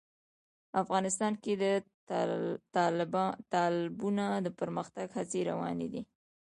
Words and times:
افغانستان 0.83 1.33
کې 1.43 1.53
د 1.63 1.65
تالابونه 3.53 4.25
د 4.45 4.47
پرمختګ 4.59 5.07
هڅې 5.17 5.39
روانې 5.49 5.87
دي. 5.93 6.01